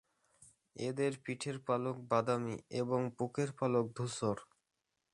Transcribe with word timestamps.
এদের 0.79 1.11
পিঠের 1.25 1.57
পালক 1.59 1.95
বাদামী 2.09 2.55
এবং 2.73 2.99
বুকের 3.17 3.49
পালক 3.59 3.85
ধূসর। 3.97 4.37